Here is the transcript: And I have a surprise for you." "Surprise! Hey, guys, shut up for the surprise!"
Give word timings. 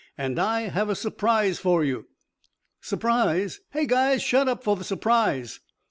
And 0.17 0.39
I 0.39 0.61
have 0.61 0.89
a 0.89 0.95
surprise 0.95 1.59
for 1.59 1.83
you." 1.83 2.07
"Surprise! 2.79 3.59
Hey, 3.69 3.85
guys, 3.85 4.23
shut 4.23 4.47
up 4.47 4.63
for 4.63 4.75
the 4.75 4.83
surprise!" 4.83 5.59